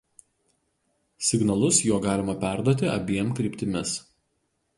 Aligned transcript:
Signalus 1.27 1.71
juo 1.89 1.99
galima 2.07 2.35
perduoti 2.45 2.91
abiem 2.97 3.31
kryptimis. 3.43 3.95